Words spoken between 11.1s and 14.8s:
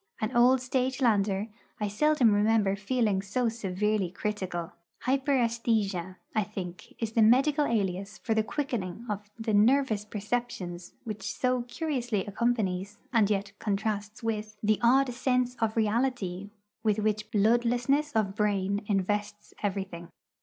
so curiously accompanies, and yet contrasts with, the